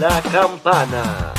la 0.00 0.22
campana. 0.22 1.34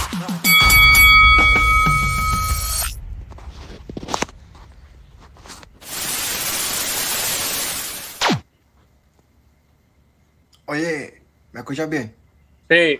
Oye, 10.65 11.21
¿me 11.51 11.59
escuchas 11.59 11.89
bien? 11.89 12.15
Sí, 12.69 12.99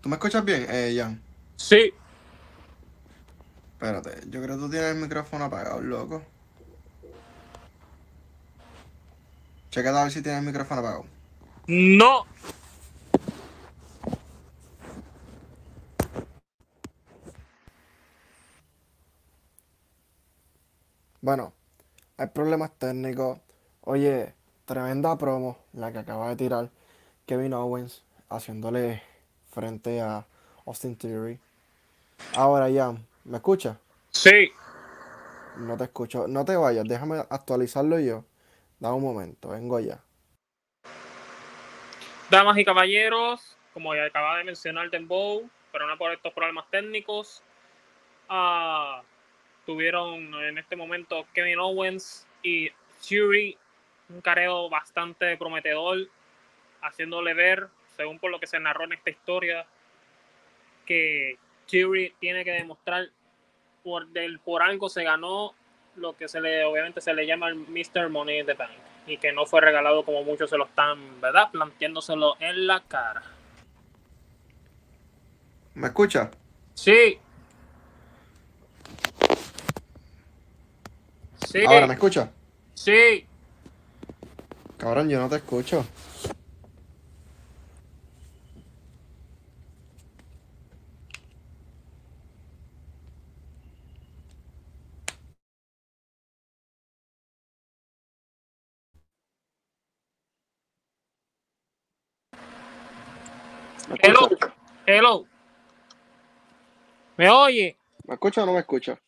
¿Tú 0.00 0.08
me 0.08 0.16
escuchas 0.16 0.44
bien, 0.44 0.66
eh, 0.68 0.94
Jan? 0.96 1.20
sí. 1.56 1.92
Espérate, 3.74 4.20
yo 4.28 4.40
creo 4.40 4.54
que 4.56 4.62
tú 4.62 4.70
tienes 4.70 4.94
el 4.94 5.00
micrófono 5.02 5.44
apagado, 5.46 5.80
loco. 5.80 6.22
Checa 9.70 9.90
a 9.90 10.04
ver 10.04 10.12
si 10.12 10.22
tienes 10.22 10.38
el 10.40 10.46
micrófono 10.46 10.80
apagado. 10.82 11.04
No. 11.66 12.24
Bueno, 21.22 21.52
hay 22.16 22.26
problemas 22.26 22.76
técnicos. 22.78 23.38
Oye, 23.82 24.34
tremenda 24.64 25.16
promo 25.16 25.56
la 25.72 25.92
que 25.92 25.98
acaba 25.98 26.28
de 26.30 26.34
tirar 26.34 26.68
Kevin 27.26 27.54
Owens 27.54 28.02
haciéndole 28.28 29.00
frente 29.52 30.00
a 30.00 30.26
Austin 30.66 30.96
Theory. 30.96 31.38
Ahora, 32.34 32.66
Jan, 32.74 33.06
¿me 33.22 33.36
escuchas? 33.36 33.76
Sí. 34.10 34.50
No 35.58 35.76
te 35.76 35.84
escucho. 35.84 36.26
No 36.26 36.44
te 36.44 36.56
vayas, 36.56 36.88
déjame 36.88 37.18
actualizarlo 37.30 38.00
yo. 38.00 38.24
Da 38.80 38.92
un 38.92 39.04
momento, 39.04 39.50
vengo 39.50 39.78
ya. 39.78 40.00
Damas 42.30 42.58
y 42.58 42.64
caballeros, 42.64 43.56
como 43.72 43.94
ya 43.94 44.06
acaba 44.06 44.38
de 44.38 44.44
mencionar 44.44 44.90
Dembow, 44.90 45.48
pero 45.70 45.86
no 45.86 45.96
por 45.96 46.10
estos 46.10 46.32
problemas 46.32 46.68
técnicos, 46.68 47.44
ah, 48.28 49.02
tuvieron 49.66 50.34
en 50.34 50.58
este 50.58 50.76
momento 50.76 51.26
Kevin 51.32 51.58
Owens 51.58 52.26
y 52.42 52.70
Fury 53.00 53.56
un 54.08 54.20
careo 54.20 54.68
bastante 54.68 55.36
prometedor, 55.36 56.08
haciéndole 56.82 57.34
ver, 57.34 57.68
según 57.96 58.18
por 58.18 58.30
lo 58.30 58.40
que 58.40 58.46
se 58.46 58.60
narró 58.60 58.84
en 58.84 58.92
esta 58.92 59.10
historia, 59.10 59.66
que 60.84 61.38
Fury 61.66 62.14
tiene 62.20 62.44
que 62.44 62.52
demostrar 62.52 63.08
por, 63.82 64.06
del, 64.08 64.38
por 64.40 64.62
algo 64.62 64.88
se 64.88 65.02
ganó 65.02 65.54
lo 65.96 66.16
que 66.16 66.28
se 66.28 66.40
le 66.40 66.64
obviamente 66.64 67.00
se 67.00 67.12
le 67.12 67.26
llama 67.26 67.48
el 67.48 67.56
Mr. 67.56 68.08
Money 68.08 68.40
in 68.40 68.46
the 68.46 68.54
Bank 68.54 68.70
y 69.06 69.18
que 69.18 69.32
no 69.32 69.46
fue 69.46 69.60
regalado 69.60 70.04
como 70.04 70.22
muchos 70.22 70.48
se 70.48 70.56
lo 70.56 70.66
están, 70.66 71.20
¿verdad? 71.20 71.50
Planteándoselo 71.50 72.36
en 72.40 72.66
la 72.66 72.80
cara. 72.80 73.22
¿Me 75.74 75.88
escuchas? 75.88 76.30
Sí. 76.74 77.18
Sí. 81.52 81.66
Ahora, 81.66 81.86
¿me 81.86 81.92
escuchas? 81.92 82.30
Sí. 82.72 83.26
Cabrón, 84.78 85.10
yo 85.10 85.20
no 85.20 85.28
te 85.28 85.36
escucho. 85.36 85.84
¿Me 103.90 103.96
Hello. 104.02 104.30
Hello. 104.86 105.26
¿Me 107.18 107.28
oye? 107.28 107.76
¿Me 108.06 108.14
escuchas 108.14 108.44
o 108.44 108.46
no 108.46 108.54
me 108.54 108.60
escuchas? 108.60 108.98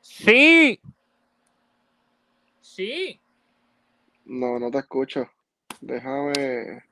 Sí. 0.00 0.80
Sí. 2.62 3.20
No, 4.24 4.58
no 4.58 4.70
te 4.70 4.78
escucho. 4.78 5.28
Déjame. 5.80 6.84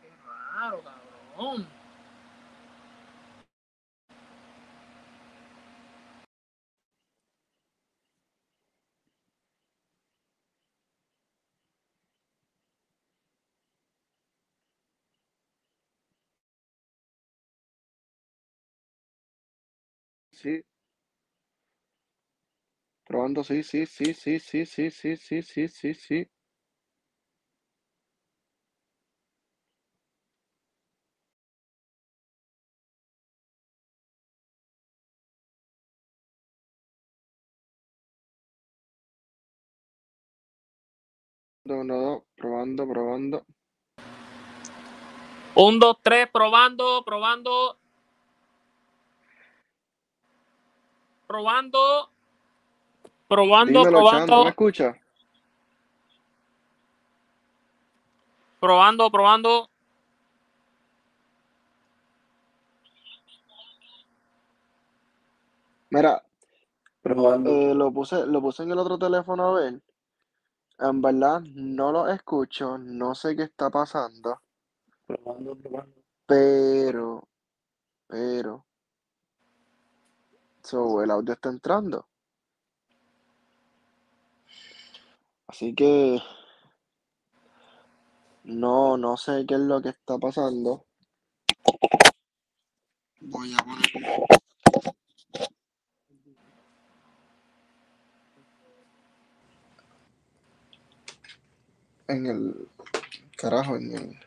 Qué 0.00 0.10
raro, 0.26 0.82
cabrón. 0.82 1.66
Sí. 20.32 20.64
Probando, 23.12 23.44
sí, 23.44 23.62
sí, 23.62 23.86
sí, 23.86 24.14
sí, 24.14 24.40
sí, 24.40 24.66
sí, 24.66 24.90
sí, 24.90 25.16
sí, 25.18 25.42
sí, 25.42 25.68
sí, 25.68 25.94
sí. 25.94 26.28
No, 41.64 41.84
no, 41.84 42.24
probando, 42.36 42.88
probando. 42.88 43.46
Un, 45.56 45.80
dos, 45.80 45.98
tres, 46.02 46.30
probando, 46.32 47.04
probando. 47.04 47.78
Probando. 51.26 52.11
Probando, 53.32 53.80
Dímelo, 53.80 54.10
Chan, 54.10 54.26
¿tú 54.26 54.26
probando. 54.26 54.44
me 54.44 54.50
escuchas? 54.50 54.96
Probando, 58.60 59.10
probando. 59.10 59.70
Mira, 65.88 66.22
Probando. 67.02 67.50
eh, 67.50 67.74
lo 67.74 67.90
puse, 67.90 68.26
lo 68.26 68.42
puse 68.42 68.64
en 68.64 68.72
el 68.72 68.78
otro 68.78 68.98
teléfono 68.98 69.46
a 69.48 69.60
ver. 69.60 69.80
En 70.78 71.00
verdad, 71.00 71.40
no 71.54 71.90
lo 71.90 72.08
escucho, 72.08 72.76
no 72.76 73.14
sé 73.14 73.34
qué 73.34 73.44
está 73.44 73.70
pasando, 73.70 74.42
Probando, 75.06 75.56
probando. 75.56 75.94
pero, 76.26 77.26
pero, 78.08 78.66
so, 80.62 81.02
el 81.02 81.10
audio 81.10 81.32
está 81.32 81.48
entrando. 81.48 82.06
Así 85.52 85.74
que 85.74 86.18
no, 88.44 88.96
no 88.96 89.18
sé 89.18 89.44
qué 89.46 89.52
es 89.56 89.60
lo 89.60 89.82
que 89.82 89.90
está 89.90 90.16
pasando. 90.16 90.86
Voy 93.20 93.52
a 93.52 93.58
poner. 93.62 93.84
En 102.08 102.26
el. 102.26 102.68
Carajo, 103.36 103.76
en 103.76 103.94
el. 103.94 104.18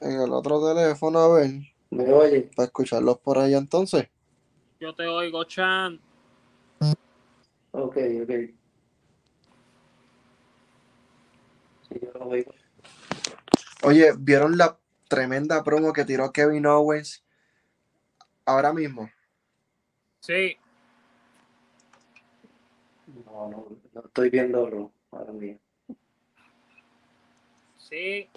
En 0.00 0.20
el 0.22 0.32
otro 0.32 0.66
teléfono, 0.66 1.18
a 1.18 1.28
ver, 1.28 1.50
¿Me 1.90 2.10
oye? 2.10 2.50
para 2.56 2.66
escucharlos 2.68 3.18
por 3.18 3.36
ahí 3.36 3.52
entonces. 3.52 4.08
Yo 4.80 4.94
te 4.94 5.06
oigo, 5.06 5.44
Chan. 5.44 6.00
Ok, 7.72 7.98
ok. 8.22 8.63
Oye, 13.82 14.12
¿vieron 14.18 14.56
la 14.56 14.78
tremenda 15.08 15.62
promo 15.62 15.92
que 15.92 16.04
tiró 16.04 16.32
Kevin 16.32 16.66
Owens 16.66 17.24
ahora 18.44 18.72
mismo? 18.72 19.10
Sí. 20.20 20.56
No, 23.06 23.48
no, 23.48 23.66
no 23.92 24.00
estoy 24.00 24.30
viendo 24.30 24.68
Raw 24.68 24.90
ahora 25.12 25.32
mismo. 25.32 25.60
Sí. 27.78 28.28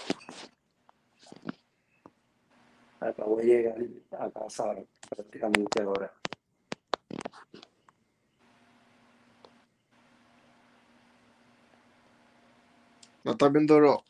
Acabo 3.00 3.38
de 3.38 3.44
llegar 3.46 3.78
a 4.20 4.30
casa 4.32 4.64
ahora, 4.64 4.84
prácticamente 5.10 5.82
ahora. 5.82 6.14
¿No 13.28 13.34
estás 13.34 13.52
viendo? 13.52 14.06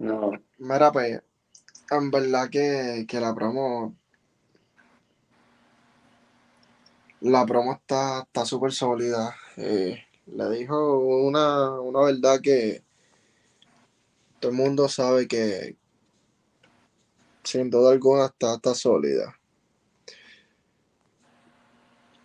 No, 0.00 0.32
Mira, 0.58 0.92
pues, 0.92 1.22
en 1.90 2.10
verdad 2.10 2.50
que, 2.50 3.06
que 3.08 3.18
la 3.20 3.34
promo. 3.34 3.96
La 7.20 7.46
promo 7.46 7.72
está 7.72 8.20
está 8.20 8.44
súper 8.44 8.72
sólida. 8.72 9.34
eh, 9.56 10.04
Le 10.26 10.50
dijo 10.50 10.98
una, 10.98 11.80
una 11.80 12.00
verdad 12.02 12.38
que 12.42 12.84
todo 14.40 14.50
el 14.50 14.58
mundo 14.58 14.90
sabe 14.90 15.26
que 15.26 15.78
sin 17.44 17.70
duda 17.70 17.92
alguna 17.92 18.26
está, 18.26 18.56
está 18.56 18.74
sólida. 18.74 19.40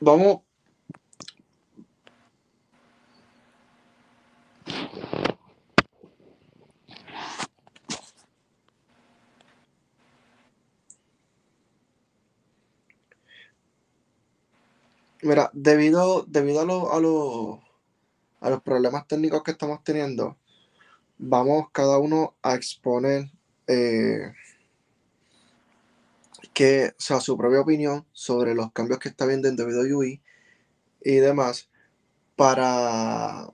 Vamos. 0.01 0.42
Mira, 15.24 15.50
debido, 15.54 16.24
debido 16.28 16.62
a, 16.62 16.66
lo- 16.66 16.94
a, 16.94 17.00
lo- 17.00 17.62
a 18.40 18.50
los 18.50 18.62
problemas 18.63 19.08
técnicos 19.08 19.44
que 19.44 19.51
estamos 19.51 19.84
teniendo, 19.84 20.38
vamos 21.18 21.68
cada 21.72 22.00
uno 22.00 22.36
a 22.42 22.56
exponer 22.56 23.30
eh, 23.68 24.34
que, 26.54 26.94
sea, 26.98 27.20
su 27.20 27.38
propia 27.38 27.62
opinión 27.62 28.06
sobre 28.12 28.56
los 28.56 28.72
cambios 28.72 29.00
que 29.00 29.10
está 29.10 29.25
viendo 29.25 29.48
en 29.48 29.56
WWE 29.56 30.22
y 31.04 31.16
demás 31.16 31.70
para, 32.36 33.48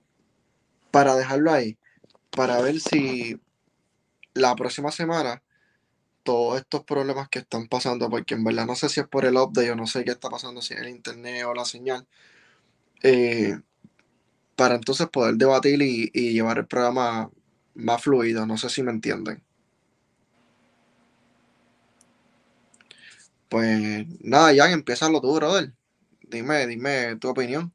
para 0.90 1.16
dejarlo 1.16 1.52
ahí, 1.52 1.78
para 2.30 2.60
ver 2.62 2.80
si 2.80 3.40
la 4.34 4.54
próxima 4.56 4.90
semana 4.92 5.42
todos 6.28 6.58
estos 6.58 6.84
problemas 6.84 7.30
que 7.30 7.38
están 7.38 7.68
pasando, 7.68 8.10
porque 8.10 8.34
en 8.34 8.44
verdad 8.44 8.66
no 8.66 8.74
sé 8.74 8.90
si 8.90 9.00
es 9.00 9.08
por 9.08 9.24
el 9.24 9.38
update 9.38 9.70
o 9.70 9.76
no 9.76 9.86
sé 9.86 10.04
qué 10.04 10.10
está 10.10 10.28
pasando, 10.28 10.60
si 10.60 10.74
es 10.74 10.80
el 10.80 10.90
internet 10.90 11.46
o 11.46 11.54
la 11.54 11.64
señal, 11.64 12.06
eh, 13.02 13.58
para 14.54 14.74
entonces 14.74 15.08
poder 15.08 15.36
debatir 15.36 15.80
y, 15.80 16.10
llevar 16.10 16.58
el 16.58 16.66
programa 16.66 17.30
más 17.76 18.02
fluido, 18.02 18.44
no 18.44 18.58
sé 18.58 18.68
si 18.68 18.82
me 18.82 18.90
entienden. 18.90 19.42
Pues 23.48 24.06
nada, 24.20 24.52
ya 24.52 24.70
empieza 24.70 25.08
lo 25.08 25.22
tú, 25.22 25.34
brother. 25.34 25.72
Dime, 26.20 26.66
dime 26.66 27.16
tu 27.16 27.30
opinión. 27.30 27.72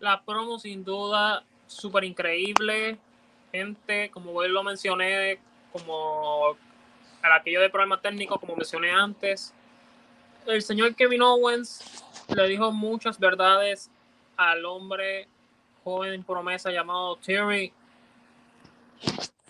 La 0.00 0.24
promo 0.24 0.58
sin 0.58 0.82
duda 0.82 1.44
súper 1.68 2.02
increíble. 2.02 2.98
Gente, 3.52 4.10
como 4.10 4.42
él 4.42 4.52
lo 4.52 4.64
mencioné, 4.64 5.38
como 5.72 6.56
aquello 7.32 7.60
de 7.60 7.70
problemas 7.70 8.02
técnicos, 8.02 8.38
como 8.38 8.56
mencioné 8.56 8.90
antes. 8.90 9.52
El 10.46 10.62
señor 10.62 10.94
Kevin 10.94 11.22
Owens 11.22 12.04
le 12.34 12.46
dijo 12.48 12.72
muchas 12.72 13.18
verdades 13.18 13.90
al 14.36 14.64
hombre 14.64 15.28
joven 15.82 16.22
promesa 16.24 16.70
llamado 16.70 17.16
Terry 17.16 17.72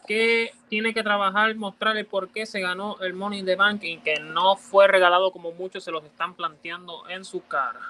que 0.06 0.52
tiene 0.68 0.94
que 0.94 1.02
trabajar, 1.02 1.54
mostrarle 1.56 2.04
por 2.04 2.28
qué 2.28 2.46
se 2.46 2.60
ganó 2.60 2.98
el 3.00 3.12
Money 3.12 3.40
in 3.40 3.46
the 3.46 3.56
Bank 3.56 3.80
que 3.80 4.20
no 4.20 4.56
fue 4.56 4.86
regalado 4.86 5.32
como 5.32 5.52
muchos 5.52 5.82
se 5.82 5.90
los 5.90 6.04
están 6.04 6.34
planteando 6.34 7.08
en 7.08 7.24
su 7.24 7.44
cara. 7.46 7.80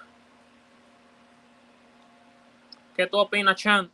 ¿Qué 2.96 3.06
tú 3.06 3.18
opinas, 3.18 3.56
Chan? 3.56 3.90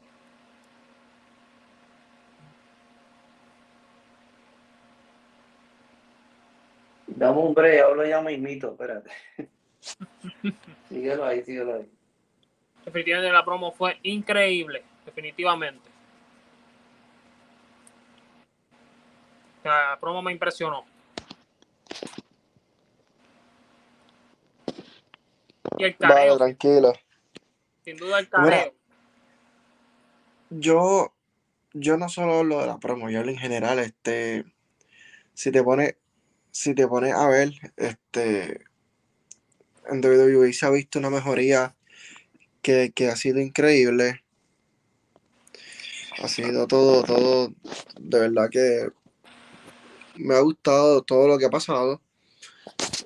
Dame 7.23 7.38
un 7.38 7.55
break, 7.55 7.85
hablo 7.85 8.05
ya 8.05 8.21
mismito, 8.21 8.73
espérate. 8.73 9.09
síguelo 10.88 11.25
ahí, 11.25 11.45
síguelo 11.45 11.76
ahí. 11.76 11.88
Definitivamente 12.85 13.33
la 13.33 13.45
promo 13.45 13.71
fue 13.71 13.97
increíble, 14.02 14.83
definitivamente. 15.07 15.88
La 19.62 19.97
promo 20.00 20.21
me 20.21 20.33
impresionó. 20.33 20.85
Y 25.79 25.85
el 25.85 25.97
Vale, 26.00 26.14
careo, 26.14 26.37
tranquilo. 26.38 26.93
sin 27.85 27.99
duda 27.99 28.19
el 28.19 28.25
Mira. 28.25 28.31
careo. 28.31 28.75
Yo, 30.50 31.12
yo 31.73 31.97
no 31.97 32.09
solo 32.09 32.41
hablo 32.41 32.61
de 32.62 32.67
la 32.67 32.79
promo, 32.79 33.11
yo 33.11 33.21
hablo 33.21 33.31
en 33.31 33.38
general, 33.38 33.79
este, 33.79 34.45
si 35.35 35.52
te 35.52 35.62
pone, 35.62 36.01
si 36.52 36.75
te 36.75 36.87
pones 36.87 37.14
a 37.14 37.26
ver, 37.26 37.52
este, 37.76 38.61
en 39.90 40.04
WWE 40.04 40.52
se 40.52 40.66
ha 40.66 40.71
visto 40.71 40.99
una 40.99 41.11
mejoría 41.11 41.75
que, 42.61 42.92
que 42.94 43.09
ha 43.09 43.16
sido 43.16 43.40
increíble. 43.40 44.23
Ha 46.23 46.28
sido 46.28 46.68
todo, 46.68 47.02
todo, 47.02 47.52
de 47.99 48.18
verdad 48.21 48.49
que 48.50 48.90
me 50.16 50.35
ha 50.35 50.40
gustado 50.40 51.02
todo 51.02 51.26
lo 51.26 51.38
que 51.38 51.47
ha 51.47 51.50
pasado. 51.50 52.00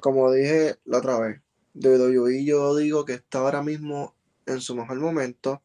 Como 0.01 0.31
dije 0.33 0.77
la 0.85 0.99
otra 0.99 1.19
vez, 1.21 1.41
WWE 1.75 2.45
yo 2.45 2.77
digo 2.77 3.05
que 3.05 3.15
está 3.15 3.39
ahora 3.39 3.63
mismo 3.63 4.15
en 4.45 4.61
su 4.61 4.75
mejor 4.75 4.99
momento. 4.99 5.63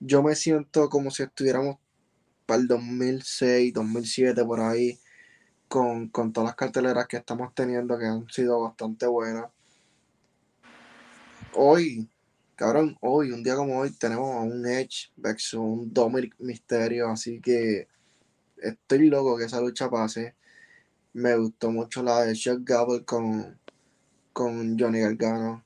Yo 0.00 0.22
me 0.22 0.34
siento 0.34 0.88
como 0.88 1.10
si 1.10 1.22
estuviéramos 1.22 1.78
para 2.44 2.60
el 2.60 2.66
2006, 2.66 3.72
2007, 3.72 4.44
por 4.44 4.60
ahí, 4.60 4.98
con, 5.68 6.08
con 6.08 6.32
todas 6.32 6.48
las 6.48 6.56
carteleras 6.56 7.06
que 7.06 7.16
estamos 7.16 7.54
teniendo, 7.54 7.98
que 7.98 8.06
han 8.06 8.28
sido 8.30 8.60
bastante 8.62 9.06
buenas. 9.06 9.46
Hoy, 11.54 12.08
cabrón, 12.56 12.96
hoy, 13.00 13.30
un 13.30 13.42
día 13.42 13.56
como 13.56 13.78
hoy, 13.78 13.90
tenemos 13.92 14.34
a 14.34 14.40
un 14.40 14.66
Edge 14.66 15.10
versus 15.16 15.60
un 15.60 15.92
Dominic 15.92 16.34
Mysterio, 16.38 17.08
así 17.08 17.40
que 17.40 17.88
estoy 18.58 19.08
loco 19.08 19.36
que 19.36 19.44
esa 19.44 19.60
lucha 19.60 19.90
pase. 19.90 20.34
Me 21.12 21.36
gustó 21.36 21.70
mucho 21.70 22.02
la 22.02 22.22
de 22.22 22.34
Chuck 22.34 22.60
Gable 22.62 23.04
con, 23.04 23.58
con 24.32 24.78
Johnny 24.78 25.00
Gargano. 25.00 25.64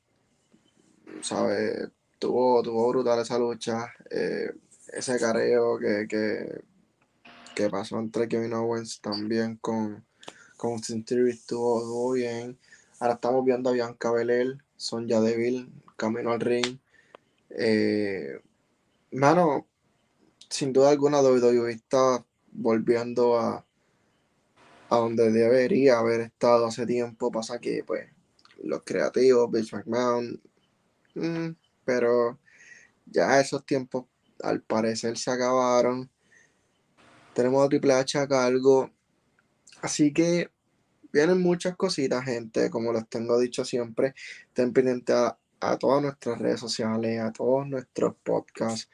¿Sabes? 1.23 1.89
Tuvo, 2.19 2.63
tuvo 2.63 2.89
brutal 2.91 3.21
esa 3.21 3.39
lucha. 3.39 3.93
eh, 4.11 4.53
ese 4.93 5.19
careo 5.19 5.79
que, 5.79 6.07
que, 6.09 6.65
que 7.59 7.69
pasó 7.69 7.99
entre 7.99 8.29
Kevin 8.29 8.53
Owens 8.53 9.01
también 9.01 9.57
con, 9.57 10.07
con 10.57 10.81
Theory 10.81 11.33
estuvo, 11.33 12.13
bien. 12.13 12.57
Ahora 13.01 13.15
estamos 13.15 13.45
viendo 13.45 13.69
a 13.69 13.73
Bianca 13.73 14.13
Belair, 14.13 14.59
Sonja 14.77 15.21
Deville, 15.21 15.69
camino 15.97 16.31
al 16.31 16.39
ring. 16.39 16.79
Eh, 17.51 18.41
mano, 19.11 19.67
sin 20.49 20.73
duda 20.73 20.91
alguna 20.91 21.21
WWE 21.21 21.73
está 21.73 22.25
volviendo 22.53 23.37
a, 23.41 23.67
a 24.91 24.97
donde 24.97 25.33
debería 25.33 25.99
haber 25.99 26.21
estado 26.21 26.65
hace 26.67 26.87
tiempo. 26.87 27.33
Pasa 27.33 27.59
que, 27.59 27.83
pues, 27.83 28.09
los 28.63 28.85
creativos, 28.85 29.51
Vince 29.51 29.75
McMahon, 29.75 30.41
mm, 31.17 31.49
pero 31.85 32.39
ya 33.07 33.41
esos 33.41 33.67
tiempos 33.67 34.05
al 34.45 34.63
parecer 34.63 35.19
se 35.19 35.33
acabaron. 35.33 36.09
Tenemos 37.39 37.65
a 37.65 37.69
Triple 37.69 37.93
H 37.93 38.19
a 38.19 38.27
cargo. 38.27 38.91
Así 39.81 40.13
que 40.13 40.51
vienen 41.13 41.41
muchas 41.41 41.77
cositas, 41.77 42.25
gente. 42.25 42.69
Como 42.69 42.93
les 42.93 43.09
tengo 43.09 43.39
dicho 43.39 43.65
siempre, 43.65 44.15
estén 44.49 44.73
pendientes 44.73 45.15
a, 45.61 45.79
todas 45.79 46.03
nuestras 46.03 46.41
redes 46.41 46.59
sociales, 46.59 47.21
a 47.21 47.33
todos 47.33 47.69
nuestros 47.69 48.17
podcasts. 48.25 48.91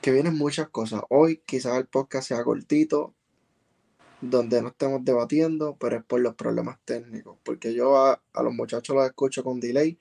Que 0.00 0.12
vienen 0.12 0.38
muchas 0.38 0.70
cosas. 0.70 1.02
Hoy 1.10 1.42
quizás 1.44 1.76
el 1.76 1.88
podcast 1.88 2.28
sea 2.28 2.42
cortito, 2.42 3.12
donde 4.22 4.62
no 4.62 4.68
estemos 4.68 5.04
debatiendo, 5.04 5.76
pero 5.78 5.98
es 5.98 6.04
por 6.04 6.22
los 6.22 6.34
problemas 6.36 6.78
técnicos. 6.86 7.36
Porque 7.44 7.74
yo 7.74 7.98
a, 7.98 8.22
a 8.32 8.42
los 8.42 8.54
muchachos 8.54 8.96
los 8.96 9.04
escucho 9.04 9.44
con 9.44 9.60
delay. 9.60 9.98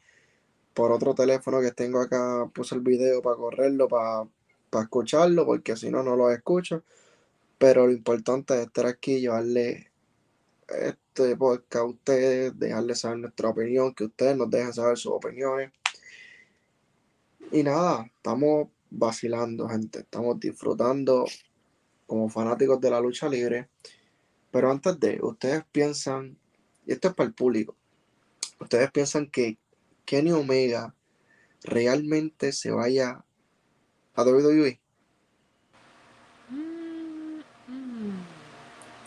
Por 0.73 0.93
otro 0.93 1.13
teléfono 1.13 1.59
que 1.59 1.73
tengo 1.73 1.99
acá 1.99 2.49
puse 2.53 2.75
el 2.75 2.81
video 2.81 3.21
para 3.21 3.35
correrlo, 3.35 3.89
para, 3.89 4.25
para 4.73 4.85
escucharlo, 4.85 5.45
porque 5.45 5.77
si 5.77 5.91
no, 5.91 6.01
no 6.01 6.15
lo 6.15 6.31
escucho. 6.31 6.83
Pero 7.59 7.85
lo 7.85 7.93
importante 7.93 8.55
es 8.55 8.65
estar 8.65 8.87
aquí 8.87 9.21
llevarle 9.21 9.91
este 10.67 11.37
podcast 11.37 11.75
a 11.75 11.83
ustedes, 11.85 12.59
dejarles 12.59 12.99
saber 12.99 13.19
nuestra 13.19 13.49
opinión, 13.49 13.93
que 13.93 14.05
ustedes 14.05 14.35
nos 14.35 14.49
dejen 14.49 14.73
saber 14.73 14.97
sus 14.97 15.11
opiniones. 15.11 15.71
Y 17.51 17.61
nada, 17.61 18.09
estamos 18.15 18.69
vacilando, 18.89 19.69
gente. 19.69 19.99
Estamos 19.99 20.39
disfrutando 20.39 21.25
como 22.07 22.27
fanáticos 22.29 22.81
de 22.81 22.89
la 22.89 22.99
lucha 22.99 23.29
libre. 23.29 23.69
Pero 24.49 24.71
antes 24.71 24.99
de, 24.99 25.19
ustedes 25.21 25.63
piensan, 25.71 26.35
y 26.85 26.93
esto 26.93 27.09
es 27.09 27.13
para 27.13 27.27
el 27.27 27.35
público, 27.35 27.75
ustedes 28.59 28.91
piensan 28.91 29.29
que 29.29 29.59
Kenny 30.05 30.31
Omega 30.31 30.95
realmente 31.63 32.51
se 32.51 32.71
vaya 32.71 33.23
a? 34.15 34.23
WWE. 34.23 34.79
Mm, 36.49 37.39
mm. 37.67 38.25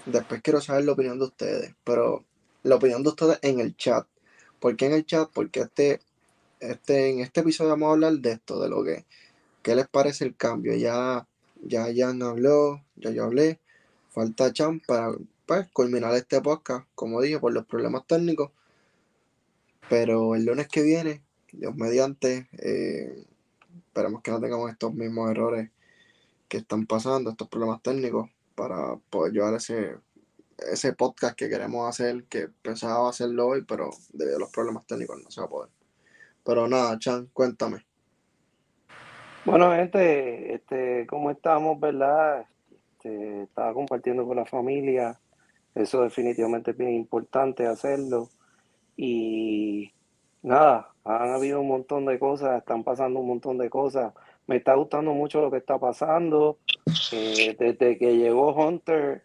Después 0.07 0.43
quiero 0.43 0.61
saber 0.61 0.85
la 0.85 0.93
opinión 0.93 1.19
de 1.19 1.27
ustedes, 1.27 1.75
pero 1.85 2.25
la 2.63 2.77
opinión 2.77 3.03
de 3.03 3.09
ustedes 3.11 3.39
en 3.43 3.61
el 3.61 3.77
chat. 3.77 4.07
¿Por 4.61 4.77
qué 4.77 4.87
en 4.87 4.93
el 4.93 5.07
chat? 5.07 5.31
Porque 5.33 5.61
este, 5.61 6.01
este, 6.61 7.11
en 7.11 7.21
este 7.21 7.41
episodio 7.41 7.71
vamos 7.71 7.89
a 7.89 7.93
hablar 7.93 8.13
de 8.15 8.33
esto, 8.33 8.61
de 8.61 8.69
lo 8.69 8.83
que 8.83 9.05
¿qué 9.67 9.75
les 9.75 9.89
parece 9.89 10.25
el 10.25 10.37
cambio? 10.37 10.77
Ya, 10.77 11.27
ya 11.61 11.89
Jan 11.93 12.23
habló, 12.23 12.85
ya 12.95 13.11
yo 13.11 13.25
hablé, 13.25 13.59
falta 14.11 14.53
Chan 14.53 14.81
para 14.87 15.11
pues, 15.45 15.67
culminar 15.73 16.15
este 16.15 16.41
podcast, 16.41 16.87
como 16.95 17.21
dije, 17.21 17.41
por 17.41 17.53
los 17.53 17.67
problemas 17.67 18.07
técnicos. 18.07 18.53
Pero 19.89 20.37
el 20.37 20.45
lunes 20.45 20.69
que 20.69 20.83
viene, 20.83 21.21
Dios 21.51 21.75
mediante, 21.75 22.49
eh, 22.59 23.25
esperemos 23.97 24.21
que 24.21 24.31
no 24.31 24.41
tengamos 24.41 24.71
estos 24.71 24.93
mismos 24.93 25.31
errores 25.31 25.71
que 26.49 26.59
están 26.59 26.85
pasando, 26.85 27.31
estos 27.31 27.49
problemas 27.49 27.81
técnicos, 27.83 28.29
para 28.55 28.97
poder 29.09 29.33
llevar 29.33 29.55
ese, 29.55 29.97
ese 30.71 30.93
podcast 30.93 31.35
que 31.35 31.49
queremos 31.49 31.89
hacer, 31.89 32.25
que 32.25 32.49
pensaba 32.61 33.09
hacerlo 33.09 33.47
hoy, 33.47 33.65
pero 33.65 33.89
debido 34.13 34.37
a 34.37 34.41
los 34.41 34.51
problemas 34.51 34.87
técnicos 34.87 35.19
no 35.25 35.31
se 35.31 35.41
va 35.41 35.47
a 35.47 35.51
poder. 35.51 35.71
Pero 36.45 36.69
nada, 36.69 36.99
Chan, 36.99 37.31
cuéntame. 37.33 37.87
Bueno, 39.47 39.73
gente, 39.73 40.55
este, 40.55 41.07
¿cómo 41.07 41.31
estamos, 41.31 41.81
verdad? 41.81 42.47
Este, 42.71 43.45
estaba 43.45 43.73
compartiendo 43.73 44.27
con 44.27 44.37
la 44.37 44.45
familia. 44.45 45.19
Eso 45.75 46.03
definitivamente 46.03 46.73
es 46.73 46.77
bien 46.77 46.93
importante 46.93 47.67
hacerlo. 47.67 48.29
Y 48.95 49.91
nada, 50.43 50.91
han 51.07 51.31
habido 51.31 51.61
un 51.61 51.69
montón 51.69 52.05
de 52.05 52.19
cosas, 52.19 52.59
están 52.59 52.83
pasando 52.83 53.21
un 53.21 53.29
montón 53.29 53.59
de 53.59 53.71
cosas. 53.71 54.13
Me 54.49 54.57
está 54.57 54.75
gustando 54.75 55.15
mucho 55.15 55.41
lo 55.41 55.53
que 55.53 55.59
está 55.59 55.79
pasando. 55.79 56.59
Eh, 57.13 57.55
desde 57.57 57.97
que 57.97 58.17
llegó 58.17 58.53
Hunter 58.53 59.23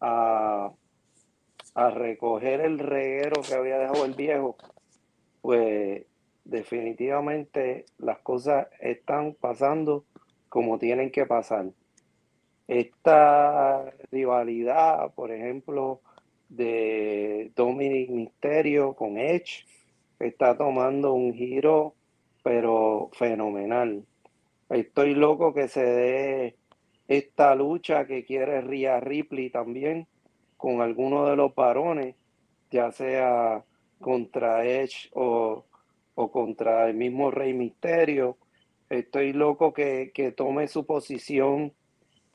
a, 0.00 0.72
a 1.74 1.90
recoger 1.90 2.60
el 2.60 2.80
reguero 2.80 3.42
que 3.42 3.54
había 3.54 3.78
dejado 3.78 4.04
el 4.04 4.14
viejo, 4.14 4.56
pues 5.40 6.04
definitivamente 6.44 7.84
las 7.98 8.18
cosas 8.18 8.66
están 8.80 9.34
pasando 9.34 10.04
como 10.48 10.80
tienen 10.80 11.12
que 11.12 11.26
pasar. 11.26 11.66
Esta 12.66 13.84
rivalidad, 14.10 15.14
por 15.14 15.30
ejemplo, 15.30 16.00
de 16.48 17.52
Dominic 17.54 18.10
Misterio 18.10 18.94
con 18.94 19.16
Edge, 19.16 19.64
está 20.20 20.56
tomando 20.56 21.12
un 21.12 21.34
giro, 21.34 21.94
pero 22.42 23.10
fenomenal. 23.12 24.04
Estoy 24.68 25.14
loco 25.14 25.52
que 25.52 25.66
se 25.66 25.82
dé 25.84 26.56
esta 27.08 27.54
lucha 27.56 28.06
que 28.06 28.24
quiere 28.24 28.60
Rhea 28.60 29.00
Ripley 29.00 29.50
también 29.50 30.06
con 30.56 30.80
alguno 30.80 31.26
de 31.26 31.36
los 31.36 31.54
varones, 31.54 32.14
ya 32.70 32.92
sea 32.92 33.64
contra 34.00 34.64
Edge 34.64 35.10
o, 35.14 35.64
o 36.14 36.30
contra 36.30 36.88
el 36.88 36.94
mismo 36.94 37.30
Rey 37.30 37.52
Misterio. 37.52 38.36
Estoy 38.90 39.32
loco 39.32 39.72
que, 39.72 40.12
que 40.14 40.32
tome 40.32 40.68
su 40.68 40.84
posición 40.84 41.72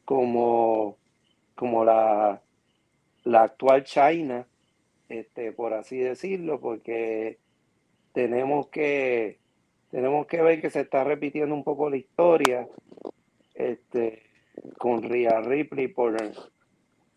como, 0.05 0.97
como 1.55 1.85
la, 1.85 2.41
la 3.23 3.43
actual 3.43 3.83
China, 3.83 4.47
este, 5.09 5.51
por 5.51 5.73
así 5.73 5.97
decirlo, 5.97 6.59
porque 6.59 7.39
tenemos 8.15 8.69
que, 8.69 9.37
tenemos 9.91 10.25
que 10.25 10.41
ver 10.41 10.59
que 10.59 10.71
se 10.71 10.79
está 10.81 11.03
repitiendo 11.03 11.53
un 11.53 11.63
poco 11.63 11.89
la 11.89 11.97
historia. 11.97 12.67
Este, 13.53 14.23
con 14.77 15.03
Rhea 15.03 15.41
Ripley 15.41 15.87
por 15.87 16.15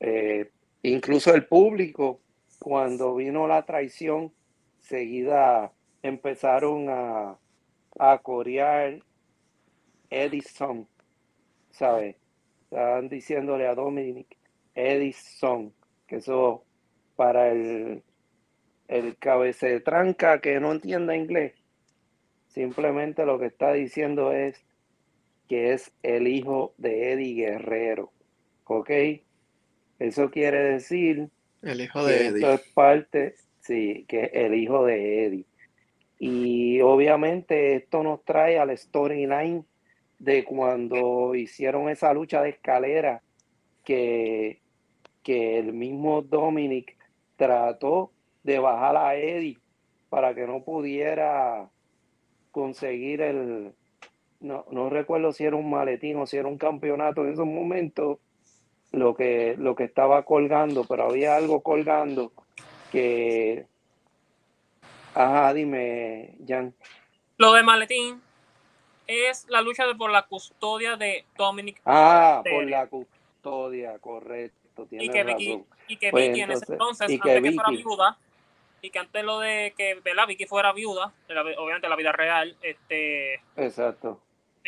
eh, 0.00 0.50
incluso 0.82 1.34
el 1.34 1.46
público 1.46 2.20
cuando 2.58 3.14
vino 3.14 3.46
la 3.46 3.64
traición 3.64 4.32
seguida 4.80 5.72
empezaron 6.02 6.88
a, 6.88 7.38
a 7.98 8.18
corear 8.18 9.00
Edison, 10.10 10.88
¿sabes? 11.70 12.16
Estaban 12.64 13.08
diciéndole 13.08 13.66
a 13.66 13.74
Dominic 13.74 14.36
Edison, 14.74 15.72
que 16.06 16.16
eso 16.16 16.64
para 17.16 17.50
el, 17.50 18.02
el 18.88 19.16
tranca 19.84 20.40
que 20.40 20.58
no 20.60 20.72
entienda 20.72 21.14
inglés, 21.14 21.52
simplemente 22.48 23.24
lo 23.24 23.38
que 23.38 23.46
está 23.46 23.72
diciendo 23.72 24.32
es 24.32 24.64
que 25.48 25.72
es 25.72 25.92
el 26.02 26.26
hijo 26.26 26.74
de 26.78 27.12
Eddie 27.12 27.34
Guerrero. 27.34 28.12
¿Ok? 28.64 28.90
Eso 29.98 30.30
quiere 30.30 30.58
decir 30.72 31.30
el 31.62 31.80
hijo 31.80 32.04
de 32.04 32.26
Eddie. 32.26 32.36
Esto 32.36 32.52
es 32.54 32.60
parte, 32.72 33.34
sí, 33.60 34.04
que 34.08 34.24
es 34.24 34.30
el 34.32 34.54
hijo 34.54 34.84
de 34.84 35.24
Eddie. 35.24 35.46
Y 36.18 36.80
obviamente 36.80 37.76
esto 37.76 38.02
nos 38.02 38.24
trae 38.24 38.58
al 38.58 38.76
storyline 38.76 39.64
de 40.18 40.44
cuando 40.44 41.34
hicieron 41.34 41.88
esa 41.88 42.12
lucha 42.12 42.42
de 42.42 42.50
escalera 42.50 43.22
que, 43.84 44.60
que 45.22 45.58
el 45.58 45.72
mismo 45.72 46.22
Dominic 46.22 46.96
trató 47.36 48.12
de 48.48 48.58
bajar 48.58 48.96
a 48.96 49.14
Eddie 49.14 49.58
para 50.08 50.34
que 50.34 50.46
no 50.46 50.62
pudiera 50.62 51.68
conseguir 52.50 53.20
el, 53.20 53.74
no, 54.40 54.64
no 54.70 54.88
recuerdo 54.88 55.32
si 55.32 55.44
era 55.44 55.54
un 55.54 55.68
maletín 55.68 56.16
o 56.16 56.26
si 56.26 56.38
era 56.38 56.48
un 56.48 56.56
campeonato 56.56 57.24
en 57.24 57.34
esos 57.34 57.46
momentos, 57.46 58.18
lo 58.90 59.14
que, 59.14 59.54
lo 59.58 59.76
que 59.76 59.84
estaba 59.84 60.22
colgando, 60.22 60.84
pero 60.84 61.10
había 61.10 61.36
algo 61.36 61.60
colgando 61.60 62.32
que... 62.90 63.66
Ajá, 65.14 65.52
dime, 65.52 66.38
Jan. 66.46 66.74
Lo 67.36 67.52
de 67.52 67.62
maletín 67.62 68.22
es 69.06 69.46
la 69.50 69.60
lucha 69.60 69.86
de 69.86 69.94
por 69.94 70.10
la 70.10 70.22
custodia 70.22 70.96
de 70.96 71.26
Dominic. 71.36 71.82
Ah, 71.84 72.42
por 72.50 72.64
la 72.64 72.86
custodia, 72.86 73.98
correcto. 73.98 74.86
Y 74.90 75.10
que, 75.10 75.24
Vicky, 75.24 75.64
y 75.88 75.96
que 75.96 76.10
pues 76.10 76.28
Vicky 76.28 76.40
en 76.40 76.52
ese 76.52 76.72
entonces, 76.72 77.10
y 77.10 77.20
que 77.20 77.36
antes 77.36 77.50
que 77.50 77.56
fuera 77.56 77.70
viuda, 77.70 78.18
y 78.82 78.90
que 78.90 78.98
antes 78.98 79.24
lo 79.24 79.40
de 79.40 79.74
que 79.76 80.00
Vicky 80.26 80.46
fuera 80.46 80.72
viuda, 80.72 81.12
obviamente 81.58 81.88
la 81.88 81.96
vida 81.96 82.12
real, 82.12 82.56
este... 82.62 83.34
Exacto 83.56 84.22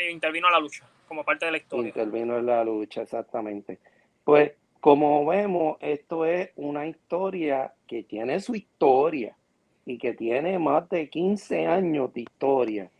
intervino 0.08 0.46
en 0.48 0.52
la 0.52 0.60
lucha, 0.60 0.88
como 1.08 1.24
parte 1.24 1.46
de 1.46 1.52
la 1.52 1.58
historia. 1.58 1.88
Intervino 1.88 2.38
en 2.38 2.46
la 2.46 2.64
lucha, 2.64 3.02
exactamente. 3.02 3.78
Pues 4.24 4.52
como 4.80 5.26
vemos, 5.26 5.76
esto 5.80 6.24
es 6.24 6.50
una 6.56 6.86
historia 6.86 7.74
que 7.86 8.04
tiene 8.04 8.40
su 8.40 8.54
historia 8.54 9.36
y 9.84 9.98
que 9.98 10.14
tiene 10.14 10.58
más 10.58 10.88
de 10.88 11.10
15 11.10 11.66
años 11.66 12.12
de 12.14 12.22
historia, 12.22 12.90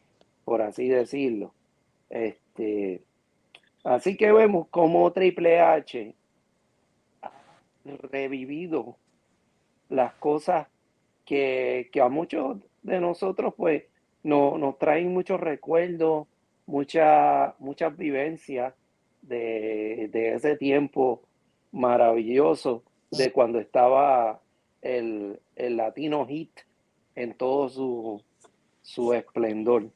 por 0.44 0.61
así 0.61 0.88
decirlo. 0.88 1.55
Este, 2.11 3.03
así 3.85 4.16
que 4.16 4.33
vemos 4.33 4.68
como 4.68 5.11
Triple 5.12 5.61
H 5.61 6.14
ha 7.23 7.31
revivido 8.11 8.96
las 9.88 10.12
cosas 10.14 10.68
que, 11.31 11.90
que 11.93 12.01
a 12.01 12.09
muchos 12.09 12.59
de 12.83 13.01
nosotros 13.01 13.55
pues 13.57 13.85
no, 14.25 14.59
nos 14.59 14.77
traen 14.79 15.14
muchos 15.14 15.38
recuerdos, 15.38 16.27
muchas 16.66 17.55
muchas 17.61 17.97
vivencias 17.97 18.75
de, 19.23 20.11
ese 20.35 20.57
tiempo 20.57 21.23
maravilloso 21.71 22.83
de 23.12 23.31
cuando 23.31 23.61
estaba 23.61 24.40
el, 24.83 25.38
latino 25.55 26.27
hit 26.27 26.51
en 27.14 27.35
todo 27.35 27.69
su, 27.69 28.25
su 28.83 29.14
esplendor, 29.14 29.88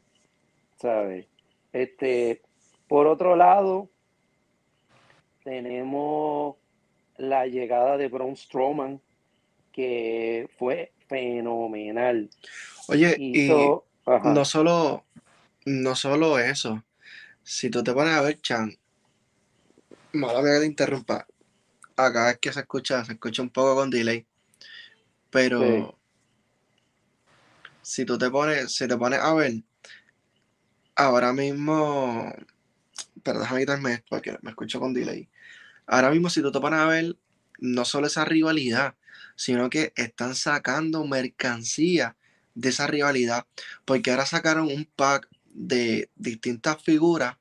¿sabes? 0.77 1.27
Este, 1.73 2.43
por 2.87 3.09
otro 3.09 3.35
lado, 3.35 3.89
tenemos 5.43 6.55
la 7.17 7.49
llegada 7.49 7.97
de 7.97 8.07
Braun 8.07 8.37
Strowman, 8.37 9.01
que 9.73 10.49
fue 10.57 10.93
fenomenal. 11.15 12.29
Oye, 12.89 13.17
y 13.19 13.71
no 14.25 14.45
solo 14.45 15.05
no 15.65 15.95
solo 15.95 16.39
eso. 16.39 16.85
Si 17.43 17.71
tú 17.71 17.83
te 17.83 17.93
pones 17.93 18.15
a 18.15 18.23
ver, 18.23 18.41
Chan, 18.41 18.77
mala 20.13 20.43
mía 20.43 20.55
que 20.55 20.61
te 20.61 20.67
interrumpa. 20.67 21.27
Acá 21.97 22.31
es 22.31 22.39
que 22.39 22.53
se 22.53 22.61
escucha, 22.61 23.05
se 23.05 23.13
escucha 23.13 23.43
un 23.43 23.51
poco 23.51 23.77
con 23.77 23.91
delay. 23.91 24.27
Pero 25.31 25.99
si 27.83 28.05
tú 28.05 28.19
te 28.19 28.31
pones, 28.31 28.75
si 28.75 28.89
te 28.89 28.97
pones 28.97 29.21
a 29.21 29.35
ver, 29.35 29.63
ahora 30.97 31.33
mismo. 31.33 32.33
Pero 33.23 33.41
déjame 33.41 33.61
quitarme 33.61 33.93
esto 33.95 34.07
porque 34.11 34.37
me 34.43 34.51
escucho 34.51 34.81
con 34.81 34.93
delay. 34.93 35.29
Ahora 35.87 36.11
mismo, 36.11 36.31
si 36.31 36.41
tú 36.41 36.51
te 36.51 36.61
pones 36.61 36.81
a 36.81 36.87
ver, 36.87 37.17
no 37.59 37.85
solo 37.85 38.07
esa 38.07 38.25
rivalidad, 38.25 38.95
sino 39.37 39.71
que 39.71 39.93
están 39.97 40.35
sacando 40.35 41.05
mercancía 41.07 42.17
de 42.55 42.69
esa 42.69 42.87
rivalidad. 42.87 43.47
Porque 43.85 44.11
ahora 44.11 44.27
sacaron 44.27 44.67
un 44.69 44.85
pack 44.97 45.29
de 45.47 46.09
distintas 46.17 46.83
figuras 46.83 47.37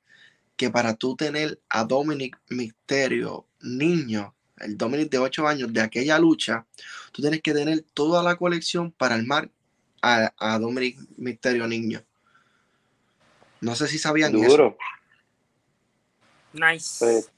que 0.56 0.70
para 0.70 0.94
tú 0.94 1.16
tener 1.16 1.60
a 1.68 1.84
Dominic 1.84 2.38
Misterio 2.48 3.46
niño, 3.60 4.34
el 4.58 4.76
Dominic 4.78 5.10
de 5.10 5.18
8 5.18 5.48
años 5.48 5.72
de 5.72 5.80
aquella 5.80 6.18
lucha, 6.18 6.64
tú 7.12 7.22
tienes 7.22 7.42
que 7.42 7.52
tener 7.52 7.84
toda 7.92 8.22
la 8.22 8.36
colección 8.36 8.92
para 8.92 9.16
armar 9.16 9.50
a, 10.00 10.32
a 10.38 10.58
Dominic 10.58 10.98
Misterio 11.16 11.66
niño. 11.66 12.04
No 13.60 13.74
sé 13.74 13.88
si 13.88 13.98
sabían 13.98 14.32
Duro. 14.32 14.76
Nice. 16.52 16.96
Pues, 17.00 17.30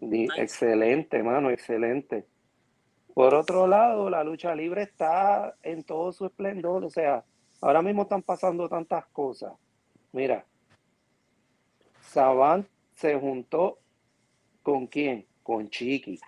di- 0.00 0.28
Nice. 0.28 0.40
Excelente, 0.42 1.22
mano, 1.22 1.50
excelente. 1.50 2.24
Por 3.16 3.32
otro 3.32 3.66
lado, 3.66 4.10
la 4.10 4.22
lucha 4.22 4.54
libre 4.54 4.82
está 4.82 5.56
en 5.62 5.82
todo 5.84 6.12
su 6.12 6.26
esplendor. 6.26 6.84
O 6.84 6.90
sea, 6.90 7.24
ahora 7.62 7.80
mismo 7.80 8.02
están 8.02 8.20
pasando 8.20 8.68
tantas 8.68 9.06
cosas. 9.06 9.54
Mira, 10.12 10.44
Saban 12.02 12.68
se 12.94 13.18
juntó 13.18 13.78
con 14.62 14.86
quién? 14.86 15.24
Con 15.42 15.70
Chiqui. 15.70 16.20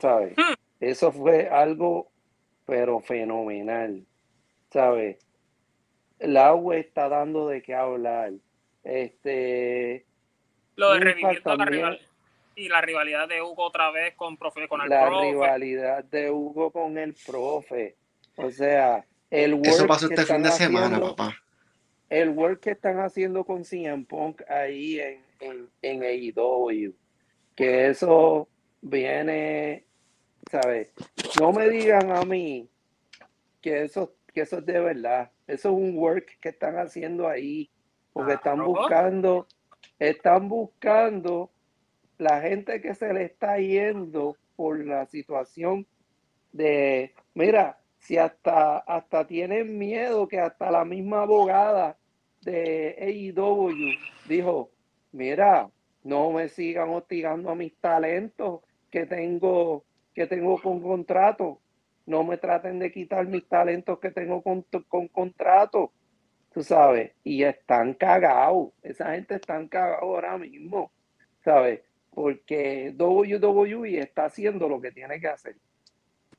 ¿Sabes? 0.00 0.36
Hmm. 0.36 0.54
Eso 0.80 1.12
fue 1.12 1.48
algo, 1.48 2.10
pero 2.66 2.98
fenomenal. 2.98 4.04
¿Sabes? 4.72 5.24
El 6.18 6.36
agua 6.38 6.76
está 6.76 7.08
dando 7.08 7.46
de 7.46 7.62
qué 7.62 7.76
hablar. 7.76 8.32
Este, 8.82 10.04
Lo 10.74 10.90
de 10.94 11.04
la 11.04 11.40
también. 11.44 11.68
rival 11.68 12.00
y 12.56 12.68
la 12.68 12.80
rivalidad 12.80 13.28
de 13.28 13.40
Hugo 13.42 13.64
otra 13.64 13.90
vez 13.90 14.14
con, 14.16 14.36
profe, 14.36 14.68
con 14.68 14.80
el 14.82 14.88
la 14.88 15.06
profe. 15.06 15.30
rivalidad 15.30 16.04
de 16.04 16.30
Hugo 16.30 16.70
con 16.70 16.98
el 16.98 17.14
profe. 17.26 17.96
O 18.36 18.50
sea, 18.50 19.04
el 19.30 19.54
work 19.54 19.66
Eso 19.66 19.86
pasó 19.86 20.08
que 20.08 20.14
este 20.14 20.26
fin 20.26 20.36
están 20.36 20.42
de 20.42 20.50
semana, 20.58 20.86
haciendo- 20.86 21.16
papá. 21.16 21.36
el 22.08 22.30
work 22.30 22.60
que 22.60 22.70
están 22.72 23.00
haciendo 23.00 23.44
con 23.44 23.64
CM 23.64 24.04
Punk 24.04 24.42
ahí 24.50 24.98
en, 25.00 25.24
en, 25.40 25.68
en 25.82 26.02
AEW, 26.02 26.94
que 27.54 27.88
eso 27.88 28.48
viene, 28.82 29.84
¿sabes? 30.50 30.92
No 31.40 31.52
me 31.52 31.68
digan 31.68 32.10
a 32.10 32.24
mí 32.24 32.68
que 33.60 33.82
eso, 33.82 34.14
que 34.34 34.42
eso 34.42 34.58
es 34.58 34.66
de 34.66 34.80
verdad. 34.80 35.30
Eso 35.46 35.68
es 35.68 35.74
un 35.74 35.96
work 35.98 36.38
que 36.40 36.48
están 36.50 36.78
haciendo 36.78 37.28
ahí, 37.28 37.70
porque 38.12 38.34
están 38.34 38.64
buscando, 38.64 39.46
están 39.98 40.48
buscando 40.48 41.50
la 42.20 42.42
gente 42.42 42.80
que 42.80 42.94
se 42.94 43.12
le 43.12 43.24
está 43.24 43.58
yendo 43.58 44.36
por 44.54 44.84
la 44.84 45.06
situación 45.06 45.86
de, 46.52 47.14
mira, 47.34 47.80
si 47.98 48.18
hasta, 48.18 48.78
hasta 48.78 49.26
tienen 49.26 49.78
miedo 49.78 50.28
que 50.28 50.38
hasta 50.38 50.70
la 50.70 50.84
misma 50.84 51.22
abogada 51.22 51.96
de 52.42 52.96
AEW 52.98 53.70
dijo, 54.28 54.70
mira, 55.12 55.70
no 56.02 56.30
me 56.30 56.48
sigan 56.48 56.90
hostigando 56.90 57.50
a 57.50 57.54
mis 57.54 57.74
talentos 57.78 58.60
que 58.90 59.06
tengo, 59.06 59.84
que 60.14 60.26
tengo 60.26 60.60
con 60.60 60.82
contrato. 60.82 61.60
No 62.04 62.24
me 62.24 62.36
traten 62.36 62.78
de 62.78 62.92
quitar 62.92 63.26
mis 63.26 63.46
talentos 63.48 63.98
que 63.98 64.10
tengo 64.10 64.42
con, 64.42 64.62
con 64.88 65.08
contrato. 65.08 65.92
Tú 66.52 66.62
sabes, 66.62 67.12
y 67.22 67.44
están 67.44 67.94
cagados. 67.94 68.72
Esa 68.82 69.12
gente 69.14 69.36
están 69.36 69.68
cagados 69.68 70.02
ahora 70.02 70.36
mismo. 70.36 70.90
¿Sabes? 71.44 71.80
Porque 72.10 72.92
WWE 72.96 74.00
está 74.00 74.26
haciendo 74.26 74.68
lo 74.68 74.80
que 74.80 74.92
tiene 74.92 75.20
que 75.20 75.28
hacer, 75.28 75.56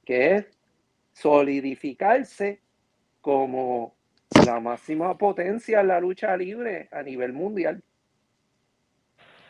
que 0.06 0.36
es 0.36 0.46
solidificarse 1.14 2.62
como 3.22 3.96
la 4.46 4.60
máxima 4.60 5.18
potencia 5.18 5.82
en 5.82 5.88
la 5.88 6.00
lucha 6.00 6.36
libre 6.36 6.90
a 6.92 7.04
nivel 7.04 7.34
mundial. 7.34 7.84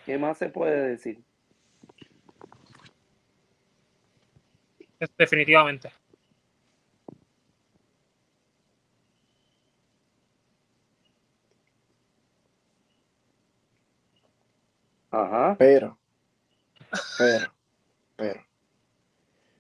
¿Qué 0.05 0.17
más 0.17 0.38
se 0.38 0.49
puede 0.49 0.89
decir? 0.89 1.23
Definitivamente. 5.17 5.91
Ajá. 15.12 15.55
Pero, 15.60 15.97
pero, 17.17 17.54
pero. 18.15 18.41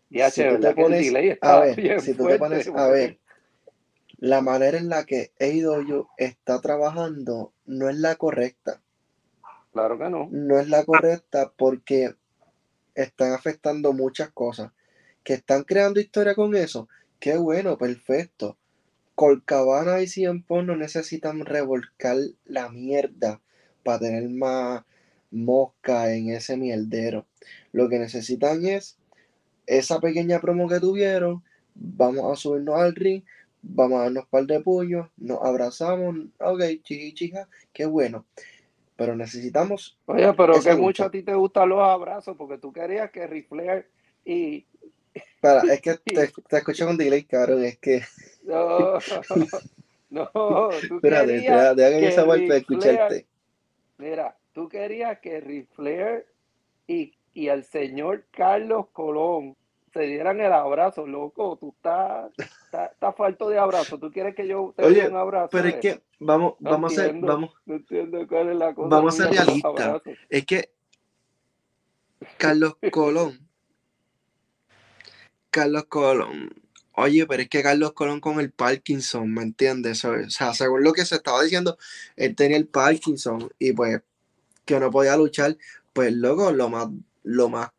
Ya, 0.09 0.29
Si 0.29 0.41
te 0.41 0.51
¿verdad 0.51 0.75
que 0.75 0.81
el 0.81 1.11
pones 1.11 1.37
a 1.41 1.59
ver, 1.61 1.75
bien 1.75 2.01
si 2.01 2.13
tú 2.13 2.27
te 2.27 2.37
pones 2.37 2.67
a 2.67 2.87
ver, 2.87 3.19
la 4.17 4.41
manera 4.41 4.77
en 4.77 4.89
la 4.89 5.05
que 5.05 5.31
AEW 5.39 6.07
está 6.17 6.59
trabajando 6.61 7.53
no 7.65 7.89
es 7.89 7.95
la 7.95 8.15
correcta. 8.15 8.81
Claro 9.73 9.97
que 9.97 10.09
no. 10.09 10.27
No 10.31 10.59
es 10.59 10.67
la 10.67 10.83
correcta 10.83 11.51
porque 11.55 12.15
están 12.93 13.31
afectando 13.31 13.93
muchas 13.93 14.29
cosas. 14.31 14.71
Que 15.23 15.33
están 15.33 15.63
creando 15.63 15.99
historia 15.99 16.35
con 16.35 16.55
eso. 16.55 16.89
Qué 17.19 17.37
bueno, 17.37 17.77
perfecto. 17.77 18.57
Colcabana 19.15 20.01
y 20.01 20.07
Punk 20.41 20.65
no 20.65 20.75
necesitan 20.75 21.45
revolcar 21.45 22.17
la 22.45 22.69
mierda 22.69 23.39
para 23.83 23.99
tener 23.99 24.29
más 24.29 24.83
mosca 25.31 26.13
en 26.13 26.29
ese 26.29 26.57
mierdero. 26.57 27.25
Lo 27.71 27.89
que 27.89 27.99
necesitan 27.99 28.65
es 28.65 28.97
esa 29.65 29.99
pequeña 29.99 30.39
promo 30.39 30.67
que 30.67 30.79
tuvieron. 30.79 31.43
Vamos 31.73 32.31
a 32.31 32.35
subirnos 32.35 32.75
al 32.75 32.93
ring, 32.93 33.23
vamos 33.61 33.99
a 33.99 34.03
darnos 34.03 34.25
un 34.25 34.29
par 34.29 34.45
de 34.45 34.59
puños, 34.59 35.09
nos 35.17 35.39
abrazamos. 35.41 36.15
Ok, 36.39 36.61
chiji, 36.83 37.13
chija, 37.13 37.47
qué 37.73 37.85
bueno. 37.85 38.25
Pero 38.97 39.15
necesitamos 39.15 39.97
Oye, 40.05 40.31
pero 40.33 40.61
que 40.61 40.75
mucho 40.75 41.05
a 41.05 41.09
ti 41.09 41.23
te 41.23 41.33
gustan 41.33 41.69
los 41.69 41.79
abrazos, 41.79 42.35
porque 42.37 42.57
tú 42.57 42.71
querías 42.71 43.09
que 43.09 43.25
Ric 43.25 43.47
Flair 43.47 43.89
y... 44.25 44.65
Para, 45.39 45.61
es 45.73 45.81
que 45.81 45.95
te, 46.05 46.31
te 46.47 46.57
escucho 46.57 46.85
con 46.85 46.97
delay, 46.97 47.23
cabrón. 47.23 47.65
Es 47.65 47.77
que. 47.79 48.01
No, 48.43 48.99
no, 50.09 50.29
tú 50.87 50.95
Espérate, 50.95 51.33
querías 51.33 51.75
deja 51.75 52.37
que 52.37 52.57
escucharte. 52.57 53.27
Mira, 53.97 54.35
tú 54.53 54.69
querías 54.69 55.19
que 55.19 55.39
Ric 55.39 55.69
Flair 55.73 56.25
y, 56.87 57.13
y 57.33 57.47
el 57.47 57.63
señor 57.63 58.25
Carlos 58.31 58.87
Colón 58.91 59.55
se 59.93 60.01
dieran 60.03 60.39
el 60.39 60.53
abrazo, 60.53 61.05
loco. 61.05 61.57
Tú 61.59 61.73
estás, 61.75 62.31
estás, 62.37 62.91
estás 62.91 63.15
falto 63.15 63.49
de 63.49 63.59
abrazo. 63.59 63.97
Tú 63.97 64.11
quieres 64.11 64.35
que 64.35 64.47
yo 64.47 64.73
te 64.75 64.85
Oye, 64.85 65.03
dé 65.03 65.09
un 65.09 65.17
abrazo. 65.17 65.49
Pero 65.51 65.67
es 65.67 65.75
que 65.75 66.01
vamos, 66.19 66.55
No 66.59 66.71
vamos 66.71 66.93
a 66.93 66.95
ser, 66.95 67.15
vamos, 67.19 67.51
No 67.65 67.75
entiendo 67.75 68.25
cuál 68.27 68.49
es 68.49 68.55
la 68.55 68.73
cosa. 68.73 68.89
Vamos 68.89 69.19
a 69.19 69.23
ser 69.23 69.35
realistas. 69.35 70.01
es 70.29 70.45
que 70.45 70.69
Carlos 72.37 72.77
Colón, 72.91 73.47
Carlos 75.49 75.85
Colón, 75.85 76.53
oye, 76.93 77.25
pero 77.25 77.41
es 77.41 77.49
que 77.49 77.63
Carlos 77.63 77.93
Colón 77.93 78.19
con 78.19 78.39
el 78.39 78.51
Parkinson, 78.51 79.33
¿me 79.33 79.41
entiendes? 79.41 80.05
O 80.05 80.29
sea, 80.29 80.53
según 80.53 80.83
lo 80.83 80.93
que 80.93 81.05
se 81.05 81.15
estaba 81.15 81.41
diciendo, 81.41 81.77
él 82.15 82.35
tenía 82.35 82.57
el 82.57 82.67
Parkinson 82.67 83.51
y 83.57 83.73
pues 83.73 84.01
que 84.65 84.79
no 84.79 84.91
podía 84.91 85.17
luchar, 85.17 85.57
pues 85.93 86.13
loco, 86.13 86.51
lo 86.51 86.69
más, 86.69 86.87
lo 87.23 87.49
más 87.49 87.69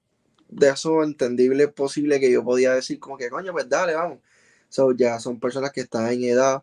de 0.49 0.69
eso 0.69 1.03
entendible 1.03 1.69
posible 1.69 2.21
que 2.21 2.31
yo 2.31 2.45
podía 2.45 2.75
decir 2.75 2.99
como 2.99 3.17
que 3.17 3.31
coño, 3.31 3.53
pues 3.53 3.69
dale, 3.69 3.95
vamos. 3.95 4.19
So, 4.69 4.93
ya 4.93 5.19
son 5.19 5.41
personas 5.41 5.73
que 5.73 5.83
están 5.83 6.11
en 6.11 6.25
edad, 6.25 6.63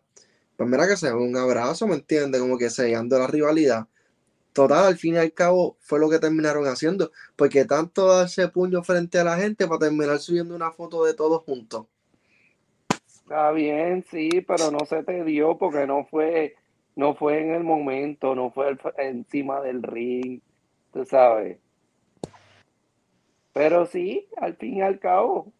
pues 0.56 0.68
mira 0.68 0.86
que 0.86 0.96
se 0.96 1.06
den 1.08 1.16
un 1.16 1.36
abrazo, 1.36 1.86
¿me 1.86 1.94
entiendes? 1.94 2.40
Como 2.40 2.58
que 2.58 2.70
sellando 2.70 3.18
la 3.18 3.26
rivalidad. 3.26 3.86
Total, 4.52 4.86
al 4.86 4.96
fin 4.96 5.14
y 5.14 5.18
al 5.18 5.32
cabo 5.32 5.76
fue 5.80 6.00
lo 6.00 6.10
que 6.10 6.18
terminaron 6.18 6.66
haciendo, 6.66 7.12
porque 7.36 7.64
tanto 7.64 8.06
darse 8.08 8.48
puño 8.48 8.82
frente 8.82 9.18
a 9.18 9.24
la 9.24 9.36
gente 9.36 9.66
para 9.66 9.78
terminar 9.78 10.18
subiendo 10.18 10.54
una 10.54 10.72
foto 10.72 11.04
de 11.04 11.14
todos 11.14 11.42
juntos. 11.44 11.86
Está 13.06 13.52
bien, 13.52 14.04
sí, 14.10 14.28
pero 14.46 14.72
no 14.72 14.84
se 14.86 15.04
te 15.04 15.22
dio 15.22 15.56
porque 15.56 15.86
no 15.86 16.04
fue, 16.04 16.56
no 17.00 17.14
fue 17.14 17.40
en 17.40 17.54
el 17.54 17.64
momento, 17.64 18.34
no 18.34 18.50
fue 18.50 18.76
encima 18.98 19.62
del 19.62 19.82
ring, 19.82 20.42
tú 20.92 21.06
sabes. 21.06 21.58
Pero 23.54 23.86
sí, 23.86 24.28
al 24.36 24.54
fin 24.56 24.76
y 24.76 24.82
al 24.82 24.98
cabo, 24.98 25.50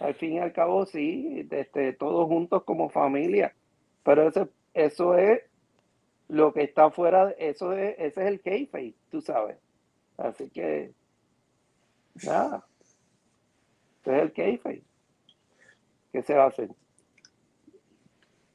al 0.00 0.14
fin 0.14 0.32
y 0.32 0.38
al 0.38 0.54
cabo 0.54 0.86
sí, 0.86 1.46
este, 1.50 1.92
todos 1.92 2.26
juntos 2.26 2.64
como 2.64 2.88
familia. 2.88 3.54
Pero 4.02 4.26
eso, 4.26 4.48
eso 4.72 5.14
es 5.18 5.42
lo 6.28 6.54
que 6.54 6.62
está 6.62 6.90
fuera, 6.90 7.32
eso 7.32 7.74
es, 7.74 7.94
ese 7.98 8.22
es 8.22 8.26
el 8.26 8.40
kayfabe, 8.40 8.94
tú 9.10 9.20
sabes. 9.20 9.58
Así 10.16 10.48
que, 10.48 10.94
nada, 12.24 12.66
ese 14.00 14.16
es 14.16 14.22
el 14.22 14.32
kayfabe. 14.32 14.82
¿Qué 16.12 16.22
se 16.22 16.32
va 16.32 16.44
a 16.44 16.48
hacer? 16.48 16.70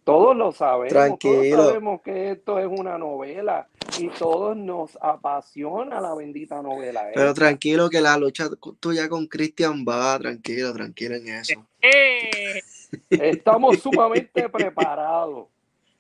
Todos 0.09 0.35
lo 0.35 0.51
sabemos, 0.51 0.89
Tranquilo. 0.89 1.55
todos 1.55 1.67
sabemos 1.67 2.01
que 2.01 2.31
esto 2.31 2.57
es 2.57 2.65
una 2.65 2.97
novela 2.97 3.67
y 3.99 4.09
todos 4.09 4.57
nos 4.57 4.97
apasiona 4.99 6.01
la 6.01 6.15
bendita 6.15 6.63
novela. 6.63 7.11
Pero 7.13 7.29
esta. 7.29 7.45
tranquilo 7.45 7.91
que 7.91 8.01
la 8.01 8.17
lucha 8.17 8.49
tuya 8.79 9.07
con 9.07 9.27
Christian 9.27 9.85
va, 9.87 10.17
tranquilo, 10.17 10.73
tranquilo 10.73 11.13
en 11.13 11.27
eso. 11.27 11.63
¡Eh! 11.79 12.59
Estamos 13.11 13.77
sumamente 13.83 14.49
preparados. 14.49 15.45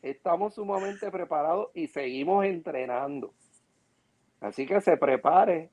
Estamos 0.01 0.55
sumamente 0.55 1.11
preparados 1.11 1.69
y 1.75 1.85
seguimos 1.85 2.45
entrenando. 2.45 3.31
Así 4.41 4.65
que 4.65 4.81
se 4.81 4.97
prepare, 4.97 5.69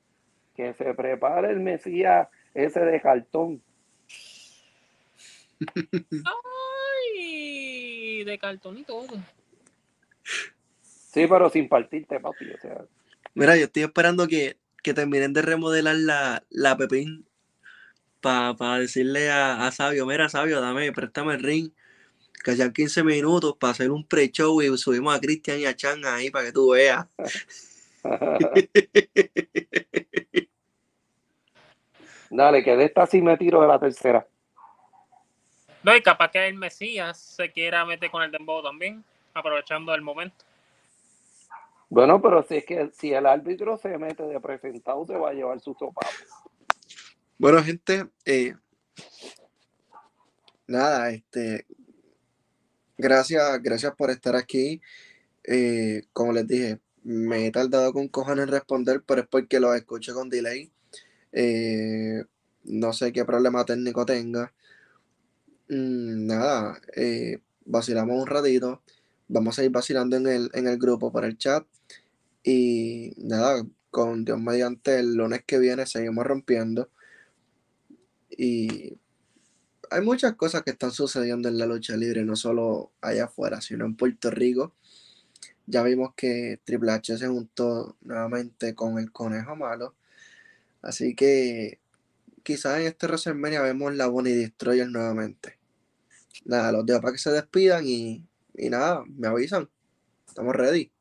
que 0.55 0.75
se 0.75 0.93
prepare 0.93 1.49
el 1.49 1.59
Mesías 1.59 2.27
ese 2.53 2.81
de 2.81 3.01
cartón. 3.01 3.63
De 8.23 8.39
cartón 8.39 8.77
y 8.77 8.83
todo. 8.83 9.17
Sí, 10.81 11.27
pero 11.27 11.49
sin 11.49 11.69
partirte, 11.69 12.19
papi. 12.19 12.51
O 12.51 12.57
sea, 12.59 12.85
Mira, 13.33 13.55
yo 13.55 13.65
estoy 13.65 13.83
esperando 13.83 14.27
que, 14.27 14.57
que 14.81 14.95
terminen 14.95 15.33
de 15.33 15.43
remodelar 15.43 15.95
la, 15.95 16.43
la 16.49 16.75
Pepín 16.75 17.25
para 18.19 18.79
decirle 18.79 19.29
a, 19.29 19.67
a, 19.67 19.71
Sabio, 19.71 20.05
mira 20.05 20.27
Sabio, 20.27 20.59
dame, 20.59 20.91
préstame 20.91 21.35
el 21.35 21.43
ring, 21.43 21.71
que 22.43 22.55
sean 22.55 22.73
15 22.73 23.03
minutos 23.03 23.55
para 23.59 23.71
hacer 23.71 23.91
un 23.91 24.05
pre-show 24.05 24.61
y 24.61 24.75
subimos 24.77 25.15
a 25.15 25.19
Cristian 25.19 25.59
y 25.59 25.65
a 25.65 25.75
Chan 25.75 26.03
ahí 26.05 26.31
para 26.31 26.45
que 26.45 26.51
tú 26.51 26.71
veas. 26.71 27.05
Dale, 32.29 32.63
que 32.63 32.75
de 32.75 32.85
esta 32.85 33.05
sí 33.05 33.21
me 33.21 33.37
tiro 33.37 33.61
de 33.61 33.67
la 33.67 33.79
tercera. 33.79 34.27
No, 35.83 35.95
y 35.95 36.01
capaz 36.01 36.31
que 36.31 36.47
el 36.47 36.55
Mesías 36.55 37.17
se 37.17 37.51
quiera 37.51 37.85
meter 37.85 38.09
con 38.11 38.23
el 38.23 38.31
Dembow 38.31 38.61
también, 38.63 39.03
aprovechando 39.33 39.93
el 39.93 40.01
momento. 40.01 40.45
Bueno, 41.89 42.21
pero 42.21 42.43
si 42.43 42.57
es 42.57 42.65
que 42.65 42.91
si 42.93 43.13
el 43.13 43.25
árbitro 43.25 43.77
se 43.77 43.97
mete 43.97 44.23
de 44.23 44.39
presentado, 44.39 45.05
se 45.05 45.15
va 45.15 45.29
a 45.29 45.33
llevar 45.33 45.59
su 45.61 45.73
sopapo. 45.73 46.07
Bueno, 47.37 47.63
gente, 47.63 48.07
eh, 48.25 48.55
nada, 50.65 51.11
este, 51.11 51.65
gracias, 52.97 53.61
gracias 53.61 53.95
por 53.95 54.09
estar 54.09 54.35
aquí. 54.35 54.81
Eh, 55.43 56.03
como 56.11 56.33
les 56.33 56.45
dije, 56.45 56.79
me 57.03 57.45
he 57.45 57.51
tardado 57.51 57.93
con 57.93 58.09
cojones 58.09 58.45
en 58.45 58.51
responder, 58.51 59.01
pero 59.05 59.21
es 59.21 59.27
porque 59.27 59.61
lo 59.61 59.73
escucho 59.73 60.13
con 60.13 60.29
delay. 60.29 60.69
Eh, 61.31 62.23
no 62.65 62.91
sé 62.91 63.13
qué 63.13 63.23
problema 63.23 63.63
técnico 63.63 64.05
tenga. 64.05 64.53
Mm, 65.69 66.27
nada, 66.27 66.79
vacilamos 67.65 68.21
un 68.21 68.27
ratito. 68.27 68.81
Vamos 69.27 69.59
a 69.59 69.63
ir 69.63 69.71
vacilando 69.71 70.15
en 70.17 70.27
el, 70.27 70.49
en 70.53 70.67
el 70.67 70.77
grupo 70.77 71.11
por 71.11 71.25
el 71.25 71.37
chat. 71.37 71.65
Y 72.43 73.13
nada, 73.17 73.65
con 73.91 74.25
Dios 74.25 74.39
mediante 74.39 74.99
el 74.99 75.15
lunes 75.15 75.43
que 75.45 75.59
viene 75.59 75.85
seguimos 75.85 76.25
rompiendo. 76.25 76.89
Y 78.29 78.97
hay 79.89 80.01
muchas 80.01 80.35
cosas 80.35 80.63
que 80.63 80.71
están 80.71 80.91
sucediendo 80.91 81.49
en 81.49 81.57
la 81.57 81.65
lucha 81.65 81.97
libre, 81.97 82.23
no 82.23 82.35
solo 82.35 82.91
allá 83.01 83.25
afuera, 83.25 83.61
sino 83.61 83.85
en 83.85 83.95
Puerto 83.95 84.31
Rico. 84.31 84.73
Ya 85.65 85.83
vimos 85.83 86.13
que 86.15 86.59
Triple 86.63 86.91
H 86.93 87.17
se 87.17 87.27
juntó 87.27 87.97
nuevamente 88.01 88.75
con 88.75 88.99
el 88.99 89.11
conejo 89.11 89.55
malo. 89.55 89.95
Así 90.81 91.15
que 91.15 91.79
quizás 92.43 92.79
en 92.79 92.87
este 92.87 93.07
WrestleMania 93.07 93.61
vemos 93.61 93.93
la 93.95 94.07
Bonnie 94.07 94.35
Destroyer 94.35 94.89
nuevamente. 94.89 95.56
Nada, 96.45 96.71
los 96.71 96.85
dejo 96.85 97.01
para 97.01 97.13
que 97.13 97.19
se 97.19 97.31
despidan 97.31 97.83
y, 97.85 98.25
y 98.55 98.69
nada, 98.69 99.03
me 99.07 99.27
avisan. 99.27 99.69
Estamos 100.27 100.55
ready. 100.55 100.91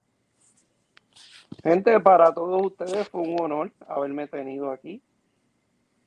Gente, 1.63 1.99
para 2.01 2.33
todos 2.33 2.67
ustedes 2.67 3.09
fue 3.09 3.23
un 3.23 3.41
honor 3.41 3.73
haberme 3.89 4.27
tenido 4.29 4.71
aquí 4.71 5.03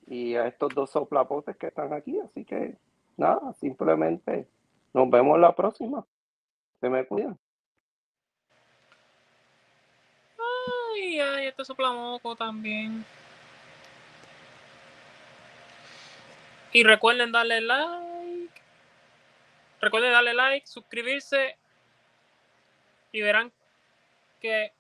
y 0.08 0.36
a 0.36 0.48
estos 0.48 0.74
dos 0.74 0.90
soplapotes 0.90 1.56
que 1.58 1.68
están 1.68 1.94
aquí. 1.94 2.20
Así 2.20 2.46
que 2.46 2.78
nada, 3.18 3.54
simplemente 3.60 4.48
nos 4.94 5.10
vemos 5.10 5.40
la 5.40 5.56
próxima. 5.56 6.06
Se 6.80 6.90
me 6.90 7.06
cuidan. 7.06 7.38
Ay, 10.96 11.20
ay, 11.20 11.48
este 11.48 11.66
soplamoco 11.66 12.36
también. 12.36 13.06
Y 16.72 16.84
recuerden 16.84 17.32
darle 17.32 17.62
like. 17.62 18.09
Recuerden 19.82 20.12
darle 20.12 20.34
like, 20.34 20.68
suscribirse 20.68 21.58
y 23.12 23.22
verán 23.22 23.52
que 24.40 24.72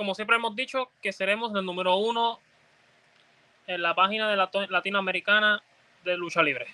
como 0.00 0.14
siempre 0.14 0.36
hemos 0.36 0.56
dicho, 0.56 0.90
que 1.02 1.12
seremos 1.12 1.54
el 1.54 1.62
número 1.62 1.96
uno 1.96 2.38
en 3.66 3.82
la 3.82 3.94
página 3.94 4.30
de 4.30 4.36
la 4.36 4.50
latinoamericana 4.70 5.62
de 6.04 6.16
lucha 6.16 6.42
libre 6.42 6.68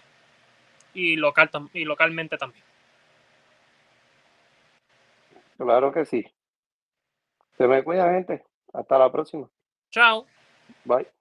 y, 0.94 1.16
local, 1.16 1.50
y 1.72 1.84
localmente 1.84 2.38
también. 2.38 2.64
Claro 5.58 5.90
que 5.92 6.04
sí. 6.04 6.24
Se 7.58 7.66
me 7.66 7.82
cuida, 7.82 8.12
gente. 8.12 8.44
Hasta 8.72 8.96
la 8.96 9.10
próxima. 9.10 9.50
Chao. 9.90 10.24
Bye. 10.84 11.15